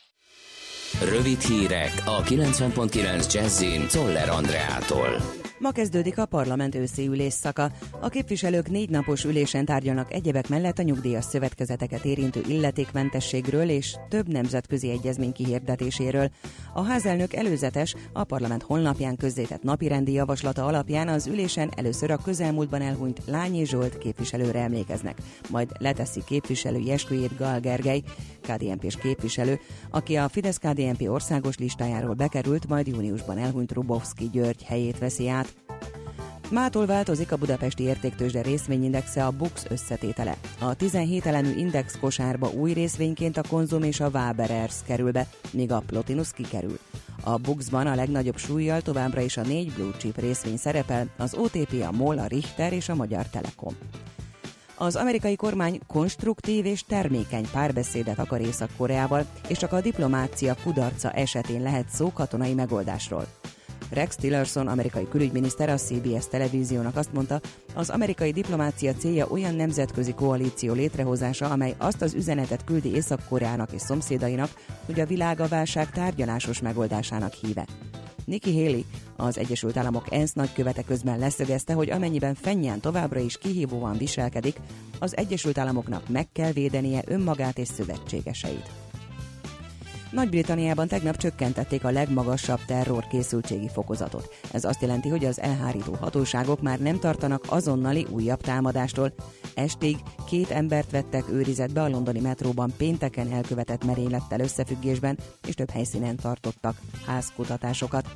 [1.04, 5.22] Rövid hírek a 90.9 Jazzin Toller Andreától.
[5.62, 7.72] Ma kezdődik a parlament őszi ülésszaka.
[8.00, 14.28] A képviselők négy napos ülésen tárgyalnak egyebek mellett a nyugdíjas szövetkezeteket érintő illetékmentességről és több
[14.28, 16.30] nemzetközi egyezmény kihirdetéséről.
[16.74, 22.82] A házelnök előzetes, a parlament honlapján közzétett napirendi javaslata alapján az ülésen először a közelmúltban
[22.82, 25.18] elhunyt Lányi Zsolt képviselőre emlékeznek,
[25.50, 28.02] majd leteszi képviselői esküjét Gal Gergely,
[28.42, 35.30] KDNP-s képviselő, aki a Fidesz-KDNP országos listájáról bekerült, majd júniusban elhunyt Rubovski György helyét veszi
[35.30, 35.51] át.
[36.52, 40.38] Mától változik a budapesti értéktősde részvényindexe a BUX összetétele.
[40.60, 45.72] A 17 elemű index kosárba új részvényként a Konzum és a Waberers kerül be, míg
[45.72, 46.80] a Plotinus kikerül.
[47.24, 51.84] A Buxban a legnagyobb súlyjal továbbra is a négy blue chip részvény szerepel, az OTP,
[51.88, 53.76] a MOL, a Richter és a Magyar Telekom.
[54.76, 61.62] Az amerikai kormány konstruktív és termékeny párbeszédet akar Észak-Koreával, és csak a diplomácia kudarca esetén
[61.62, 63.26] lehet szó katonai megoldásról.
[63.92, 67.42] Rex Tillerson, amerikai külügyminiszter a CBS televíziónak azt mondta,
[67.74, 73.82] az amerikai diplomácia célja olyan nemzetközi koalíció létrehozása, amely azt az üzenetet küldi Észak-Koreának és
[73.82, 74.50] szomszédainak,
[74.86, 77.66] hogy a világ a válság tárgyalásos megoldásának híve.
[78.26, 78.82] Nikki Haley,
[79.18, 84.56] az Egyesült Államok ENSZ nagykövete közben leszögezte, hogy amennyiben Fennyán továbbra is kihívóan viselkedik,
[85.00, 88.70] az Egyesült Államoknak meg kell védenie önmagát és szövetségeseit.
[90.12, 94.36] Nagy-Britanniában tegnap csökkentették a legmagasabb terror készültségi fokozatot.
[94.52, 99.14] Ez azt jelenti, hogy az elhárító hatóságok már nem tartanak azonnali újabb támadástól.
[99.54, 106.16] Estig két embert vettek őrizetbe a londoni metróban pénteken elkövetett merénylettel összefüggésben, és több helyszínen
[106.16, 108.16] tartottak házkutatásokat.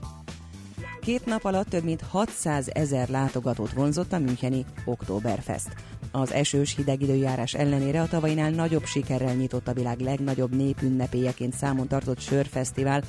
[0.99, 5.75] Két nap alatt több mint 600 ezer látogatót vonzott a Müncheni Oktoberfest.
[6.21, 11.87] Az esős hideg időjárás ellenére a tavainál nagyobb sikerrel nyitott a világ legnagyobb népünnepélyeként számon
[11.87, 13.03] tartott sörfesztivál,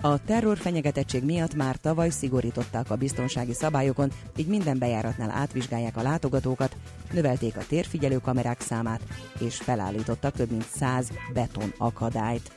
[0.00, 6.76] a terrorfenyegetettség miatt már tavaly szigorították a biztonsági szabályokon, így minden bejáratnál átvizsgálják a látogatókat,
[7.12, 9.00] növelték a térfigyelő kamerák számát,
[9.38, 12.52] és felállítottak több mint 100 beton akadályt.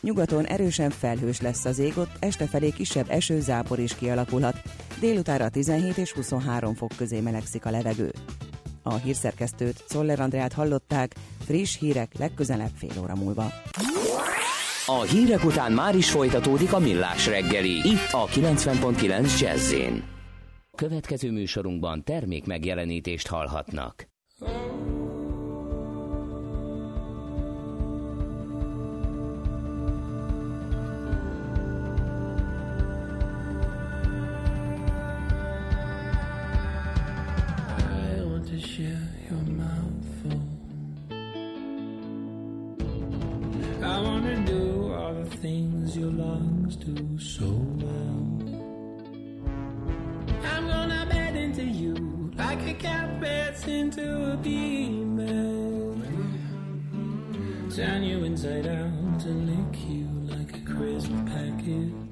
[0.00, 4.62] Nyugaton erősen felhős lesz az ég, ott este felé kisebb esőzápor is kialakulhat.
[5.00, 8.12] Délutára 17 és 23 fok közé melegszik a levegő.
[8.88, 13.46] A hírszerkesztőt, Szoller Andrát hallották, friss hírek legközelebb fél óra múlva.
[14.86, 19.74] A hírek után már is folytatódik a millás reggeli, itt a 90.9 jazz
[20.74, 24.08] Következő műsorunkban termék megjelenítést hallhatnak.
[24.38, 24.97] share
[39.30, 40.40] your mouth full.
[43.84, 48.26] I wanna do all the things your lungs do so well.
[50.44, 55.94] I'm gonna bed into you like a cat beds into a beamer.
[57.74, 62.07] Turn you inside out and lick you like a crisp packet.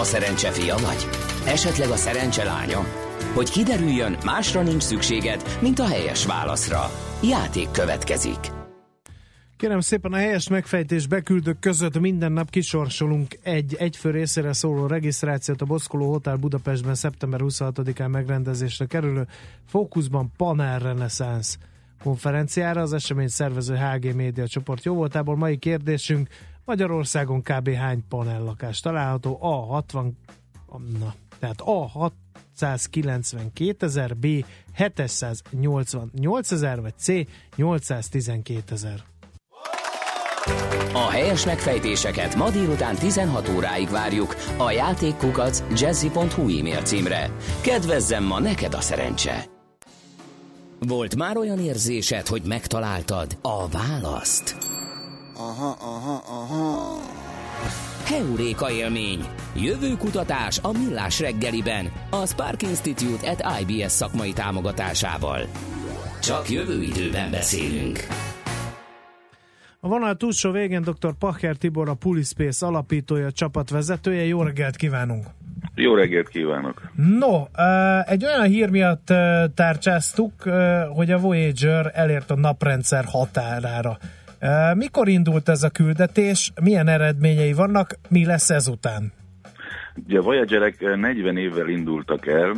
[0.00, 1.08] A szerencse fia vagy?
[1.46, 2.84] Esetleg a szerencse lánya?
[3.34, 6.90] Hogy kiderüljön, másra nincs szükséged, mint a helyes válaszra.
[7.22, 8.38] Játék következik.
[9.56, 15.60] Kérem szépen a helyes megfejtés beküldők között minden nap kisorsolunk egy egyfő részére szóló regisztrációt
[15.60, 19.26] a Boszkoló Hotel Budapestben szeptember 26-án megrendezésre kerülő
[19.66, 21.56] Fókuszban Panel Renaissance
[22.02, 22.80] konferenciára.
[22.80, 25.36] Az esemény szervező HG Média csoport jó voltából.
[25.36, 26.28] Mai kérdésünk
[26.70, 27.70] Magyarországon kb.
[27.74, 29.38] hány panellakás található?
[29.40, 30.16] A 60
[30.98, 31.90] na, tehát A
[32.56, 34.26] 692 ezer, B
[34.74, 37.12] 788 ezer, vagy C
[37.56, 39.02] 812 ezer.
[40.92, 47.30] A helyes megfejtéseket ma délután 16 óráig várjuk a játékkukac jazzy.hu e-mail címre.
[47.60, 49.44] Kedvezzem ma neked a szerencse!
[50.78, 54.69] Volt már olyan érzésed, hogy megtaláltad a választ?
[55.40, 57.00] Aha, aha, aha.
[58.04, 59.24] Heuréka élmény.
[59.56, 61.86] Jövő kutatás a Millás reggeliben.
[62.10, 65.40] A Spark Institute at IBS szakmai támogatásával.
[66.22, 67.98] Csak jövő időben beszélünk.
[69.80, 71.14] A vonal túlsó végén dr.
[71.18, 74.24] Pacher Tibor, a Pulispace alapítója, csapatvezetője.
[74.24, 75.26] Jó reggelt kívánunk!
[75.74, 76.90] Jó reggelt kívánok!
[76.96, 77.44] No,
[78.04, 79.06] egy olyan hír miatt
[79.54, 80.32] tárcsáztuk,
[80.94, 83.98] hogy a Voyager elért a naprendszer határára.
[84.74, 89.12] Mikor indult ez a küldetés, milyen eredményei vannak, mi lesz ezután?
[90.06, 92.56] Ugye a Voyagerek 40 évvel indultak el,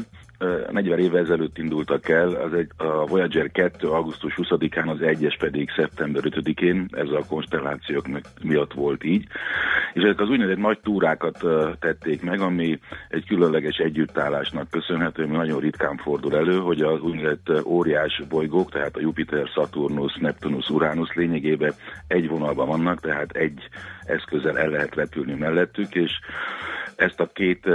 [0.71, 3.89] 40 évvel ezelőtt indultak el, az egy, a Voyager 2.
[3.89, 8.07] augusztus 20-án, az egyes pedig szeptember 5-én, ez a konstellációk
[8.43, 9.27] miatt volt így,
[9.93, 11.45] és ezek az úgynevezett nagy túrákat
[11.79, 12.79] tették meg, ami
[13.09, 18.97] egy különleges együttállásnak köszönhető, ami nagyon ritkán fordul elő, hogy az úgynevezett óriás bolygók, tehát
[18.97, 21.73] a Jupiter, Saturnus, Neptunus, Uranus lényegében
[22.07, 23.69] egy vonalban vannak, tehát egy
[24.05, 26.11] eszközzel el lehet repülni mellettük, és
[26.97, 27.67] ezt a két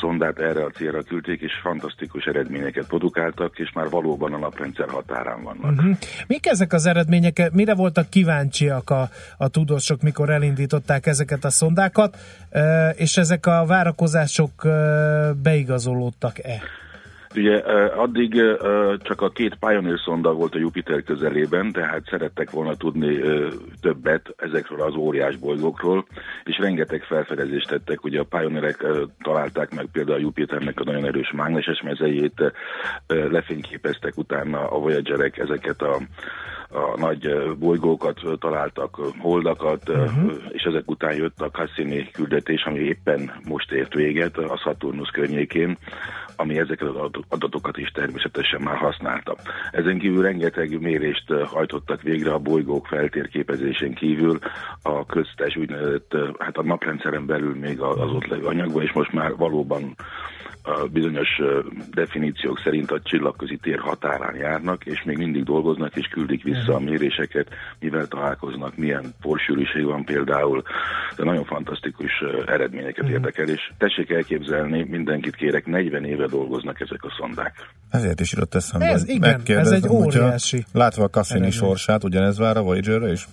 [0.00, 5.42] szondát erre a célra küldték, és fantasztikus eredményeket produkáltak, és már valóban a naprendszer határán
[5.42, 5.70] vannak.
[5.70, 5.96] Uh-huh.
[6.26, 7.50] Mik ezek az eredmények?
[7.52, 9.08] Mire voltak kíváncsiak a,
[9.38, 12.16] a tudósok, mikor elindították ezeket a szondákat,
[12.94, 14.68] és ezek a várakozások
[15.42, 16.62] beigazolódtak-e?
[17.36, 17.56] Ugye
[17.96, 18.42] addig
[19.02, 23.20] csak a két Pioneer szonda volt a Jupiter közelében, tehát szerettek volna tudni
[23.80, 26.06] többet ezekről az óriás bolygókról,
[26.44, 28.04] és rengeteg felfedezést tettek.
[28.04, 28.84] Ugye a Pioneerek
[29.22, 32.52] találták meg például a Jupiternek a nagyon erős mágneses mezejét,
[33.06, 35.98] lefényképeztek utána a Voyagerek ezeket a
[36.74, 40.32] a nagy bolygókat találtak, holdakat, uh-huh.
[40.48, 45.78] és ezek után jött a Cassini küldetés, ami éppen most ért véget a Saturnus környékén,
[46.36, 49.36] ami ezeket az adatokat is természetesen már használta.
[49.70, 54.38] Ezen kívül rengeteg mérést hajtottak végre a bolygók feltérképezésén kívül
[54.82, 59.36] a köztes úgynevezett, hát a naprendszeren belül még az ott levő anyagban, és most már
[59.36, 59.94] valóban
[60.66, 61.28] a bizonyos
[61.90, 66.78] definíciók szerint a csillagközi tér határán járnak, és még mindig dolgoznak, és küldik vissza a
[66.78, 67.48] méréseket,
[67.80, 70.62] mivel találkoznak, milyen porsűrűség van például,
[71.16, 72.10] de nagyon fantasztikus
[72.46, 77.54] eredményeket értek el, és tessék elképzelni, mindenkit kérek, 40 éve dolgoznak ezek a szondák.
[77.90, 80.64] Ezért is írott eszembe, ez, igen, ez egy óriási.
[80.72, 83.28] Látva a Cassini sorsát, ugyanez vár a Voyager-re is?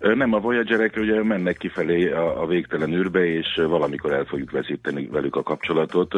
[0.00, 5.06] Nem, a Voyagerek ugye mennek kifelé a, a végtelen űrbe, és valamikor el fogjuk veszíteni
[5.06, 6.14] velük a kapcsolatot.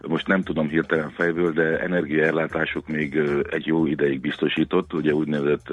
[0.00, 3.20] Most nem tudom hirtelen fejből, de energiaellátásuk még
[3.50, 4.92] egy jó ideig biztosított.
[4.92, 5.68] Ugye úgynevezett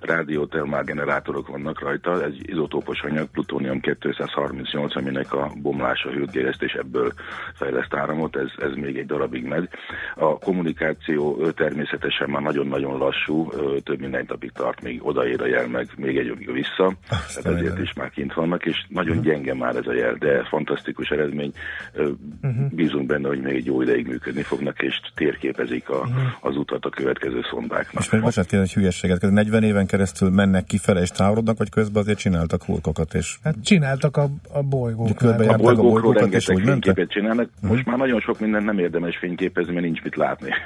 [0.00, 7.12] rádiótermál generátorok vannak rajta, ez izotópos anyag, plutónium 238, aminek a bomlása hőt és ebből
[7.54, 9.68] fejleszt áramot, ez, ez még egy darabig megy.
[10.14, 13.48] A kommunikáció természetesen már nagyon-nagyon lassú,
[13.82, 17.58] több mint egy napig tart, még odaér a jel meg, még egy vissza vissza, tehát
[17.58, 19.32] ezért is már kint vannak, és nagyon uh-huh.
[19.32, 21.52] gyenge már ez a jel, de fantasztikus eredmény.
[21.94, 22.70] Uh-huh.
[22.70, 26.22] Bízunk benne, hogy még egy jó ideig működni fognak, és térképezik a, uh-huh.
[26.40, 28.02] az utat a következő szondáknak.
[28.02, 32.02] És még bocsánat, kérdez, hogy hülyességet, 40 éven keresztül mennek kifele és távolodnak, vagy közben
[32.02, 33.14] azért csináltak hulkokat?
[33.14, 33.36] És...
[33.44, 35.22] Hát csináltak a, a bolygókat.
[35.22, 37.48] A bolygókról a bolygókat, rengeteg fényképet csinálnak.
[37.54, 37.70] Uh-huh.
[37.70, 40.48] Most már nagyon sok mindent nem érdemes fényképezni, mert nincs mit látni.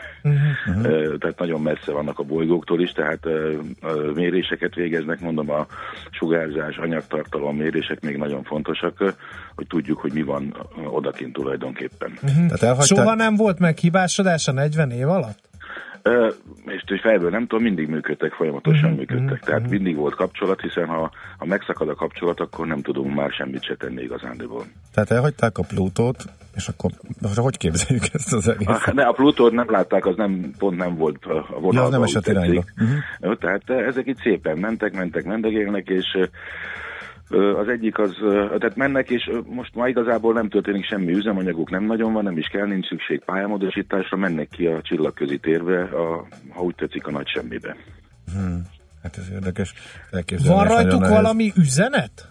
[0.65, 1.19] Uh-huh.
[1.19, 3.29] tehát nagyon messze vannak a bolygóktól is, tehát
[4.15, 5.67] méréseket végeznek, mondom, a
[6.11, 9.15] sugárzás, anyagtartalom mérések még nagyon fontosak,
[9.55, 10.57] hogy tudjuk, hogy mi van
[10.91, 12.19] odakint tulajdonképpen.
[12.23, 12.59] Uh-huh.
[12.59, 15.48] Tehát Soha nem volt meghibásodás a 40 év alatt?
[16.67, 19.41] És hogy fejből nem tudom, mindig működtek, folyamatosan uh-huh, működtek.
[19.41, 19.75] Tehát uh-huh.
[19.75, 23.75] mindig volt kapcsolat, hiszen ha, ha megszakad a kapcsolat, akkor nem tudunk már semmit se
[23.75, 24.65] tenni igazándiból.
[24.95, 26.91] Tehát elhagyták a Plutót, és akkor
[27.37, 28.87] hogy képzeljük ezt az egészet?
[28.87, 31.75] A, ne, a Plutót nem látták, az nem, pont nem volt a vonalban.
[31.75, 32.65] Ja, nem esett irányba.
[33.21, 33.39] Uh-huh.
[33.39, 36.19] Tehát ezek itt szépen mentek, mentek, mendegélnek, és
[37.31, 38.17] az egyik az,
[38.59, 42.47] tehát mennek, és most már igazából nem történik semmi üzemanyaguk, nem nagyon van, nem is
[42.47, 47.29] kell, nincs szükség pályamódosításra, mennek ki a csillagközi térbe, a, ha úgy tetszik, a nagy
[47.29, 47.77] semmibe.
[48.33, 48.63] Hmm.
[49.03, 49.75] Hát ez érdekes.
[50.47, 52.29] Van rajtuk valami üzenet?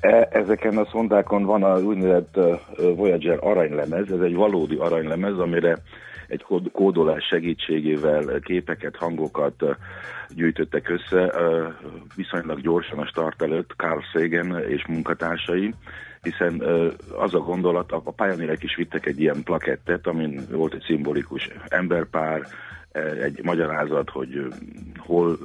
[0.00, 2.38] E, ezeken a szondákon van az úgynevezett
[2.96, 5.78] Voyager aranylemez, ez egy valódi aranylemez, amire
[6.34, 9.64] egy kódolás segítségével képeket, hangokat
[10.28, 11.32] gyűjtöttek össze
[12.16, 15.74] viszonylag gyorsan a start előtt Carl Sagan és munkatársai,
[16.22, 16.62] hiszen
[17.18, 22.42] az a gondolat, a pályánérek is vittek egy ilyen plakettet, amin volt egy szimbolikus emberpár,
[23.22, 24.46] egy magyarázat, hogy
[24.96, 25.38] hol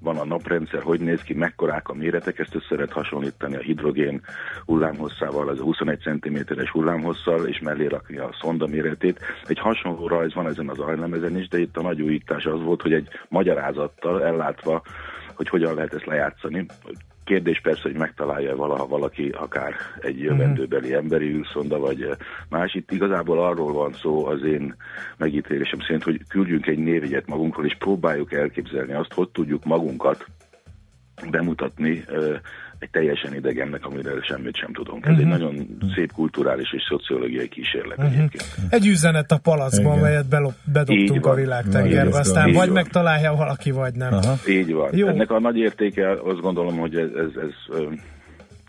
[0.00, 4.20] van a naprendszer, hogy néz ki, mekkorák a méretek, ezt össze lehet hasonlítani a hidrogén
[4.64, 9.20] hullámhosszával, az a 21 cm-es hullámhosszal, és mellé rakni a szonda méretét.
[9.46, 12.82] Egy hasonló rajz van ezen az ajlemezen is, de itt a nagy újítás az volt,
[12.82, 14.82] hogy egy magyarázattal ellátva
[15.40, 16.66] hogy hogyan lehet ezt lejátszani.
[17.30, 20.24] Kérdés persze, hogy megtalálja valaha valaki, akár egy mhm.
[20.24, 22.08] jövendőbeli emberi űrszonda, vagy
[22.48, 22.74] más.
[22.74, 24.74] Itt igazából arról van szó az én
[25.16, 30.26] megítélésem szerint, hogy küldjünk egy névjegyet magunkról, és próbáljuk elképzelni azt, hogy tudjuk magunkat
[31.30, 32.04] bemutatni
[32.80, 35.06] egy teljesen idegennek, amiről semmit sem tudunk.
[35.06, 35.32] Ez uh-huh.
[35.32, 35.42] egy mhm.
[35.42, 38.14] nagyon szép kulturális és szociológiai kísérlet uh-huh.
[38.14, 38.44] egyébként.
[38.70, 40.28] Egy üzenet a palacban, melyet
[40.72, 42.74] bedobtunk a világtengerbe, aztán Így vagy van.
[42.74, 44.12] megtalálja valaki, vagy nem.
[44.12, 44.34] Aha.
[44.48, 44.96] Így van.
[44.96, 45.06] Jó.
[45.06, 47.84] Ennek a nagy értéke, azt gondolom, hogy ez, ez, ez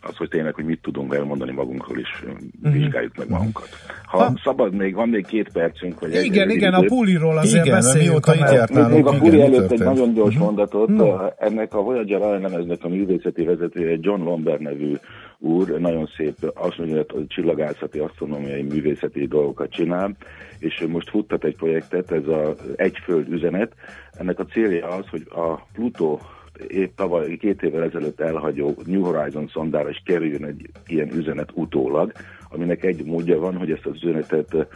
[0.02, 2.24] az, hogy tényleg, hogy mit tudunk elmondani magunkról is,
[2.62, 2.72] Mhm.
[2.72, 3.70] vizsgáljuk meg magunkat.
[4.06, 7.76] Ha, szabad még, van még két percünk, vagy egy Igen, igen, a puliról azért Igen,
[7.78, 8.10] beszéljünk.
[8.26, 10.44] mióta ha járt Még, a Puri igen, előtt egy nagyon gyors Mhm.
[10.44, 10.88] mondatot.
[10.88, 11.18] No.
[11.38, 14.94] Ennek a Voyager aranylemeznek a művészeti vezetője John Lambert nevű
[15.40, 20.16] úr, nagyon szép azt mondja, hogy csillagászati, asztronómiai, művészeti dolgokat csinál,
[20.60, 23.72] és most futtat egy projektet, ez a Egy Föld üzenet.
[24.12, 26.20] Ennek a célja az, hogy a Pluto
[26.68, 32.12] épp tavaly, két évvel ezelőtt elhagyó New Horizon szondára is kerüljön egy ilyen üzenet utólag,
[32.50, 34.68] aminek egy módja van, hogy ezt az üzenetet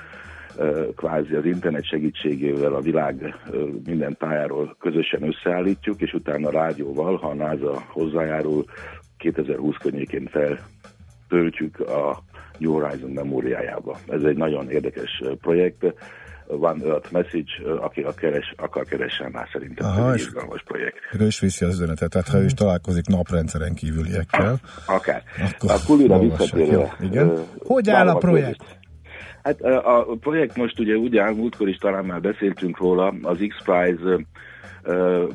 [0.96, 3.36] kvázi az internet segítségével a világ
[3.86, 8.66] minden tájáról közösen összeállítjuk, és utána rádióval, ha a NASA hozzájárul,
[9.18, 12.24] 2020 környékén feltöltjük a
[12.58, 13.98] New Horizon memóriájába.
[14.08, 15.94] Ez egy nagyon érdekes projekt.
[16.48, 20.98] One Earth Message, aki a keres, akar keressen rá szerintem Aha, ez egy izgalmas projekt.
[21.20, 25.24] Ő is viszi az üzenetet, tehát ha ő is találkozik naprendszeren kívüliekkel, Akár.
[25.54, 26.98] Akkor a kulira visszatérve.
[27.02, 27.44] Igen?
[27.58, 28.46] Hogy áll a projekt?
[28.46, 28.84] kérdést.
[29.44, 34.26] Hát a projekt most ugye úgy áll, múltkor is talán már beszéltünk róla, az X-Prize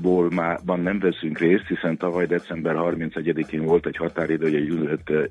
[0.00, 5.30] ból már nem veszünk részt, hiszen tavaly december 31-én volt egy határidő, hogy egy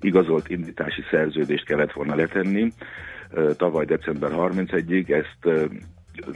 [0.00, 2.72] igazolt indítási szerződést kellett volna letenni.
[3.56, 5.70] Tavaly december 31-ig ezt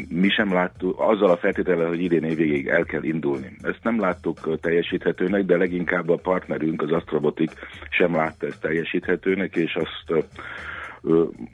[0.09, 3.57] mi sem láttuk, azzal a feltétellel, hogy idén évvégéig el kell indulni.
[3.62, 7.51] Ezt nem láttuk teljesíthetőnek, de leginkább a partnerünk, az Astrobotik
[7.91, 10.26] sem látta ezt teljesíthetőnek, és azt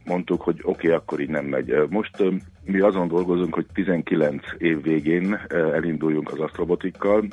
[0.05, 1.75] mondtuk, hogy oké, okay, akkor így nem megy.
[1.89, 2.25] Most
[2.65, 7.25] mi azon dolgozunk, hogy 19 év végén elinduljunk az Astrobotikkal.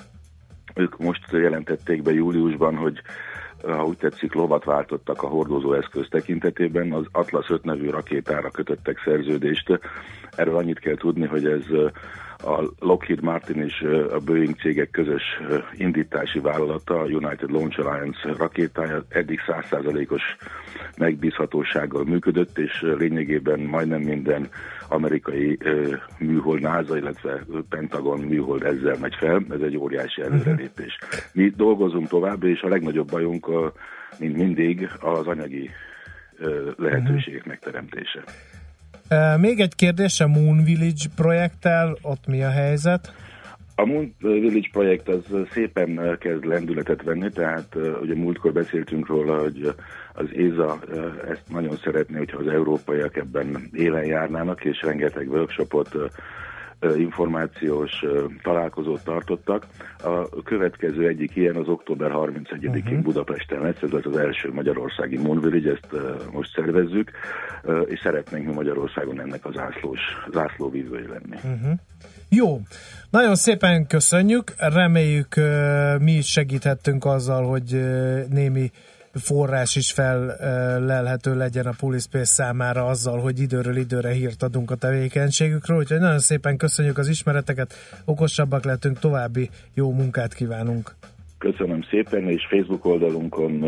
[0.75, 3.01] Ők most jelentették be júliusban, hogy
[3.71, 9.79] ha úgy tetszik, lovat váltottak a hordozóeszköz tekintetében, az Atlas 5 nevű rakétára kötöttek szerződést.
[10.35, 11.63] Erről annyit kell tudni, hogy ez
[12.45, 15.23] a Lockheed Martin és a Boeing cégek közös
[15.73, 20.21] indítási vállalata, a United Launch Alliance rakétája eddig 100%-os
[20.97, 24.49] megbízhatósággal működött, és lényegében majdnem minden
[24.89, 25.57] amerikai
[26.19, 29.45] műhold NASA, illetve Pentagon műhold ezzel megy fel.
[29.49, 30.97] Ez egy óriási előrelépés.
[31.33, 33.47] Mi dolgozunk tovább, és a legnagyobb bajunk,
[34.19, 35.69] mint mindig, az anyagi
[36.77, 38.23] lehetőségek megteremtése.
[39.37, 43.13] Még egy kérdés a Moon Village projekttel, ott mi a helyzet?
[43.75, 49.73] A Moon Village projekt az szépen kezd lendületet venni, tehát ugye múltkor beszéltünk róla, hogy
[50.13, 50.79] az ÉZA
[51.29, 55.95] ezt nagyon szeretné, hogyha az európaiak ebben élen járnának, és rengeteg workshopot,
[56.97, 58.05] információs
[58.43, 59.67] találkozót tartottak.
[60.03, 62.99] A következő egyik ilyen az október 31-én uh-huh.
[62.99, 65.87] Budapesten lesz, ez lesz az első magyarországi Moon Village, ezt
[66.31, 67.11] most szervezzük,
[67.85, 69.99] és szeretnénk mi Magyarországon ennek az zászlós,
[70.31, 71.35] zászlóvívői lenni.
[71.35, 71.79] Uh-huh.
[72.29, 72.59] Jó,
[73.09, 75.35] nagyon szépen köszönjük, reméljük
[75.99, 77.79] mi is segíthettünk azzal, hogy
[78.29, 78.71] némi
[79.13, 85.77] forrás is felelhető legyen a Pulispace számára azzal, hogy időről időre hírt adunk a tevékenységükről,
[85.77, 87.73] úgyhogy nagyon szépen köszönjük az ismereteket,
[88.05, 90.95] okosabbak lettünk, további jó munkát kívánunk.
[91.37, 93.63] Köszönöm szépen, és Facebook oldalunkon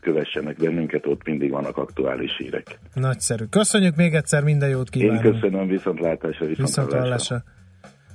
[0.00, 2.78] kövessenek bennünket, ott mindig vannak aktuális hírek.
[2.94, 3.44] Nagyszerű.
[3.44, 5.40] Köszönjük még egyszer, minden jót Én kívánunk.
[5.40, 7.42] köszönöm, viszontlátásra, Viszont viszontlátásra.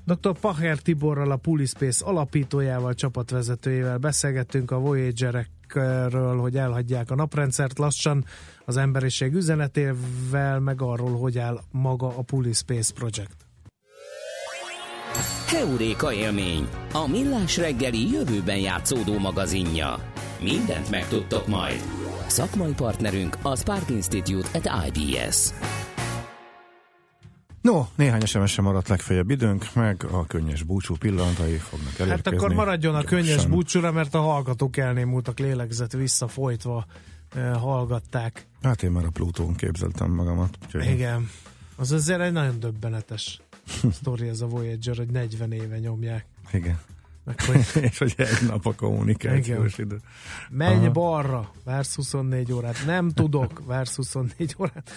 [0.05, 0.39] Dr.
[0.39, 8.25] Pacher Tiborral, a Pulispace alapítójával, csapatvezetőjével beszélgettünk a Voyager-ekről, hogy elhagyják a naprendszert lassan
[8.65, 13.35] az emberiség üzenetével, meg arról, hogy áll maga a Pulispace Project.
[15.47, 19.99] Heuréka élmény, a millás reggeli jövőben játszódó magazinja.
[20.41, 21.81] Mindent megtudtok majd.
[22.27, 25.51] Szakmai partnerünk a Spark Institute at IBS.
[27.61, 32.09] No, néhány sms sem maradt legfeljebb időnk, meg a könnyes búcsú pillanatai fognak elérkezni.
[32.09, 33.49] Hát akkor maradjon a könnyes Gyorsan.
[33.49, 36.85] búcsúra, mert a hallgatók elnémultak lélegzet visszafolytva
[37.35, 38.47] eh, hallgatták.
[38.61, 40.57] Hát én már a Plutón képzeltem magamat.
[40.65, 41.29] Úgyhogy Igen.
[41.75, 43.41] Az azért egy nagyon döbbenetes
[43.99, 46.25] sztori ez a Voyager, hogy 40 éve nyomják.
[46.53, 46.79] Igen.
[47.25, 49.99] Hogy És hogy egy nap a kommunikációs idő.
[50.49, 50.91] Menj Aha.
[50.91, 52.85] balra, vársz 24 órát.
[52.85, 54.91] Nem tudok, vársz 24 órát.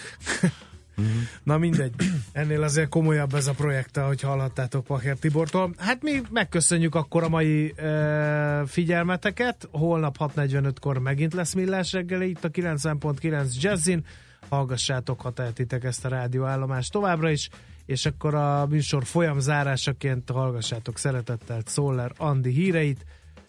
[0.95, 1.07] Mhm.
[1.43, 1.93] Na mindegy.
[2.31, 5.73] Ennél azért komolyabb ez a projekt, ahogy hallhattátok Pacher Tibortól.
[5.77, 9.67] Hát mi megköszönjük akkor a mai e, figyelmeteket.
[9.71, 14.05] Holnap 6.45-kor megint lesz millás reggeli itt a 90.9 Jazzin.
[14.49, 17.49] Hallgassátok, ha tehetitek ezt a rádióállomást továbbra is,
[17.85, 23.05] és akkor a műsor folyam zárásaként hallgassátok szeretettel Szoller Andi híreit.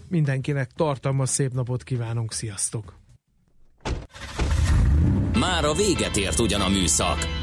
[0.08, 2.94] Mindenkinek tartalmas szép napot kívánunk, sziasztok!
[5.38, 7.18] Már a véget ért ugyan a műszak,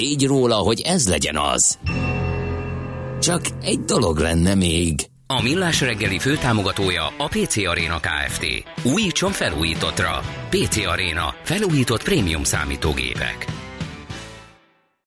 [0.00, 1.78] tégy róla, hogy ez legyen az.
[3.20, 5.06] Csak egy dolog lenne még.
[5.26, 8.46] A Millás reggeli főtámogatója a PC Arena Kft.
[8.82, 10.20] Újítson felújítottra.
[10.50, 11.34] PC Arena.
[11.42, 13.59] Felújított prémium számítógépek.